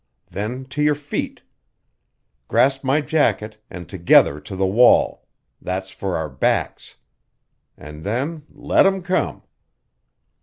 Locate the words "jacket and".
3.01-3.87